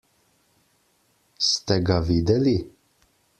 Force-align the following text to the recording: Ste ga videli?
Ste 1.49 1.77
ga 1.91 1.99
videli? 2.07 2.55